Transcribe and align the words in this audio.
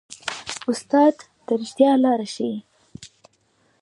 استاد 0.69 1.15
د 1.45 1.47
ریښتیا 1.59 1.91
لاره 2.03 2.27
ښيي. 2.33 2.57